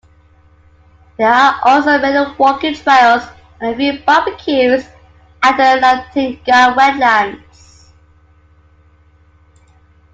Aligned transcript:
There 1.19 1.31
are 1.31 1.59
also 1.63 1.99
many 1.99 2.33
walking 2.39 2.73
trails 2.73 3.21
and 3.59 3.75
a 3.75 3.77
few 3.77 3.99
barbecues 4.03 4.83
at 5.43 5.57
the 5.57 5.79
Laratinga 5.79 6.75
Wetlands. 6.75 7.91